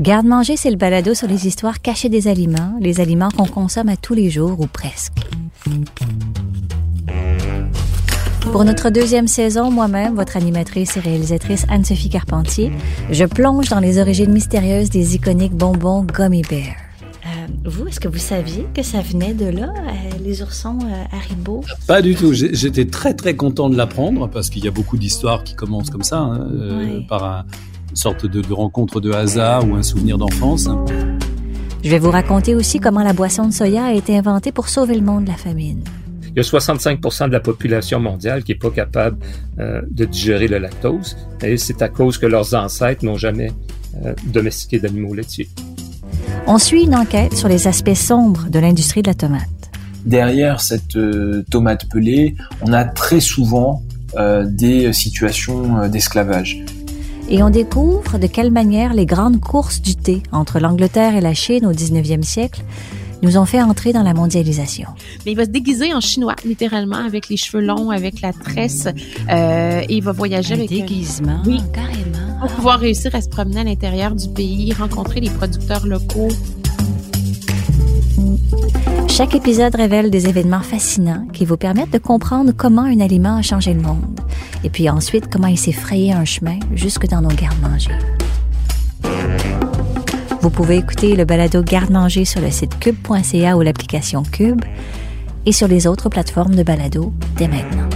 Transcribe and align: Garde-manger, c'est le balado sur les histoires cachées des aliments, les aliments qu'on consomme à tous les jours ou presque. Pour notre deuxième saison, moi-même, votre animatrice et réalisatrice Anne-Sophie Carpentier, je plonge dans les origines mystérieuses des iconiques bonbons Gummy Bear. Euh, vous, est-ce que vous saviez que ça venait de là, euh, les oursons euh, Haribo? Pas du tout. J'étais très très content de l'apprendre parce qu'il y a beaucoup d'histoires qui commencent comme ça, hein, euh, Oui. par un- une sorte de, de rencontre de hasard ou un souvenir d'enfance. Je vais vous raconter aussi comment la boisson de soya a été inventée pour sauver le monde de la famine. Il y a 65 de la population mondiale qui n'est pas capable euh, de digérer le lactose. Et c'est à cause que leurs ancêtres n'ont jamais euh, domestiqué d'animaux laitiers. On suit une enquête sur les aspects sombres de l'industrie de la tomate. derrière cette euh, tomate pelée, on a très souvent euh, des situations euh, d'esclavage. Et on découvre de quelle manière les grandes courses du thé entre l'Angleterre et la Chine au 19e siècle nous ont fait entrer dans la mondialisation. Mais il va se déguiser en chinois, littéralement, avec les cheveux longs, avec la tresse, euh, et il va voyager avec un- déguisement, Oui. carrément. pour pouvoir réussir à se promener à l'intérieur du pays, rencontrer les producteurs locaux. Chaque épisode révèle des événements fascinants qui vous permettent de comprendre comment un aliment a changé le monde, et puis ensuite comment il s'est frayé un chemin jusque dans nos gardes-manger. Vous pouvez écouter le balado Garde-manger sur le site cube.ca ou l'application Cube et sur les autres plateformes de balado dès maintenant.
Garde-manger, 0.00 0.56
c'est 0.56 0.70
le 0.70 0.78
balado 0.78 1.12
sur 1.12 1.28
les 1.28 1.46
histoires 1.46 1.82
cachées 1.82 2.08
des 2.08 2.26
aliments, 2.26 2.72
les 2.80 3.00
aliments 3.00 3.28
qu'on 3.28 3.44
consomme 3.44 3.90
à 3.90 3.96
tous 3.98 4.14
les 4.14 4.30
jours 4.30 4.58
ou 4.60 4.66
presque. 4.66 5.12
Pour 8.50 8.64
notre 8.64 8.88
deuxième 8.88 9.28
saison, 9.28 9.70
moi-même, 9.70 10.14
votre 10.14 10.38
animatrice 10.38 10.96
et 10.96 11.00
réalisatrice 11.00 11.66
Anne-Sophie 11.68 12.08
Carpentier, 12.08 12.72
je 13.10 13.26
plonge 13.26 13.68
dans 13.68 13.80
les 13.80 13.98
origines 13.98 14.32
mystérieuses 14.32 14.88
des 14.88 15.16
iconiques 15.16 15.54
bonbons 15.54 16.02
Gummy 16.02 16.40
Bear. 16.48 16.91
Euh, 17.42 17.46
vous, 17.64 17.86
est-ce 17.88 18.00
que 18.00 18.08
vous 18.08 18.18
saviez 18.18 18.66
que 18.74 18.82
ça 18.82 19.00
venait 19.00 19.34
de 19.34 19.46
là, 19.46 19.72
euh, 19.76 19.92
les 20.24 20.42
oursons 20.42 20.78
euh, 20.84 21.16
Haribo? 21.16 21.62
Pas 21.86 22.02
du 22.02 22.14
tout. 22.14 22.32
J'étais 22.32 22.84
très 22.86 23.14
très 23.14 23.34
content 23.36 23.68
de 23.70 23.76
l'apprendre 23.76 24.28
parce 24.28 24.50
qu'il 24.50 24.64
y 24.64 24.68
a 24.68 24.70
beaucoup 24.70 24.96
d'histoires 24.98 25.44
qui 25.44 25.54
commencent 25.54 25.90
comme 25.90 26.02
ça, 26.02 26.18
hein, 26.18 26.48
euh, 26.52 26.96
Oui. 26.98 27.06
par 27.08 27.24
un- 27.24 27.44
une 27.90 27.96
sorte 27.96 28.24
de, 28.26 28.40
de 28.40 28.52
rencontre 28.52 29.00
de 29.00 29.12
hasard 29.12 29.68
ou 29.68 29.74
un 29.74 29.82
souvenir 29.82 30.16
d'enfance. 30.18 30.68
Je 31.84 31.90
vais 31.90 31.98
vous 31.98 32.10
raconter 32.10 32.54
aussi 32.54 32.78
comment 32.80 33.02
la 33.02 33.12
boisson 33.12 33.46
de 33.48 33.52
soya 33.52 33.84
a 33.86 33.92
été 33.92 34.16
inventée 34.16 34.52
pour 34.52 34.68
sauver 34.68 34.94
le 34.94 35.02
monde 35.02 35.24
de 35.24 35.30
la 35.30 35.36
famine. 35.36 35.82
Il 36.30 36.36
y 36.36 36.40
a 36.40 36.42
65 36.42 37.00
de 37.28 37.32
la 37.32 37.40
population 37.40 38.00
mondiale 38.00 38.42
qui 38.44 38.52
n'est 38.52 38.58
pas 38.58 38.70
capable 38.70 39.18
euh, 39.58 39.82
de 39.90 40.06
digérer 40.06 40.48
le 40.48 40.58
lactose. 40.58 41.16
Et 41.42 41.58
c'est 41.58 41.82
à 41.82 41.88
cause 41.90 42.16
que 42.16 42.24
leurs 42.24 42.54
ancêtres 42.54 43.04
n'ont 43.04 43.18
jamais 43.18 43.50
euh, 44.06 44.14
domestiqué 44.32 44.78
d'animaux 44.78 45.12
laitiers. 45.12 45.48
On 46.46 46.58
suit 46.58 46.84
une 46.84 46.94
enquête 46.94 47.34
sur 47.34 47.48
les 47.48 47.66
aspects 47.66 47.94
sombres 47.94 48.46
de 48.50 48.58
l'industrie 48.58 49.02
de 49.02 49.08
la 49.08 49.14
tomate. 49.14 49.48
derrière 50.04 50.60
cette 50.60 50.96
euh, 50.96 51.44
tomate 51.50 51.88
pelée, 51.88 52.34
on 52.62 52.72
a 52.72 52.84
très 52.84 53.20
souvent 53.20 53.82
euh, 54.16 54.44
des 54.44 54.92
situations 54.92 55.78
euh, 55.78 55.88
d'esclavage. 55.88 56.64
Et 57.28 57.42
on 57.42 57.50
découvre 57.50 58.18
de 58.18 58.26
quelle 58.26 58.50
manière 58.50 58.92
les 58.92 59.06
grandes 59.06 59.40
courses 59.40 59.80
du 59.80 59.94
thé 59.94 60.22
entre 60.32 60.58
l'Angleterre 60.58 61.14
et 61.14 61.20
la 61.20 61.34
Chine 61.34 61.64
au 61.64 61.72
19e 61.72 62.22
siècle 62.22 62.62
nous 63.22 63.38
ont 63.38 63.44
fait 63.44 63.62
entrer 63.62 63.92
dans 63.92 64.02
la 64.02 64.14
mondialisation. 64.14 64.88
Mais 65.24 65.32
il 65.32 65.36
va 65.36 65.44
se 65.44 65.50
déguiser 65.50 65.94
en 65.94 66.00
chinois, 66.00 66.34
littéralement, 66.44 66.96
avec 66.96 67.28
les 67.28 67.36
cheveux 67.36 67.62
longs, 67.64 67.90
avec 67.90 68.20
la 68.20 68.32
tresse, 68.32 68.88
euh, 69.30 69.80
et 69.88 69.94
il 69.96 70.02
va 70.02 70.12
voyager 70.12 70.54
avec 70.54 70.70
un- 70.72 70.74
déguisement, 70.74 71.42
Oui. 71.46 71.60
carrément. 71.72 72.38
pour 72.40 72.50
pouvoir 72.52 72.80
réussir 72.80 73.14
à 73.14 73.20
se 73.20 73.28
promener 73.28 73.60
à 73.60 73.64
l'intérieur 73.64 74.16
du 74.16 74.28
pays, 74.28 74.72
rencontrer 74.72 75.20
les 75.20 75.30
producteurs 75.30 75.86
locaux. 75.86 76.28
Chaque 79.08 79.34
épisode 79.36 79.74
révèle 79.76 80.10
des 80.10 80.26
événements 80.26 80.60
fascinants 80.62 81.26
qui 81.32 81.44
vous 81.44 81.56
permettent 81.56 81.92
de 81.92 81.98
comprendre 81.98 82.50
comment 82.56 82.82
un 82.82 82.98
aliment 83.00 83.36
a 83.36 83.42
changé 83.42 83.74
le 83.74 83.80
monde, 83.82 84.18
et 84.64 84.70
puis 84.70 84.88
ensuite 84.90 85.28
comment 85.30 85.46
il 85.48 85.58
s'est 85.58 85.70
frayé 85.72 86.12
un 86.12 86.24
chemin 86.24 86.58
jusque 86.74 87.06
dans 87.06 87.20
nos 87.20 87.28
gardes-manger. 87.28 87.92
Vous 90.42 90.50
pouvez 90.50 90.76
écouter 90.76 91.14
le 91.14 91.24
balado 91.24 91.62
Garde-manger 91.62 92.24
sur 92.24 92.40
le 92.40 92.50
site 92.50 92.76
cube.ca 92.80 93.56
ou 93.56 93.60
l'application 93.60 94.24
Cube 94.24 94.64
et 95.46 95.52
sur 95.52 95.68
les 95.68 95.86
autres 95.86 96.08
plateformes 96.08 96.56
de 96.56 96.64
balado 96.64 97.12
dès 97.36 97.46
maintenant. 97.46 97.88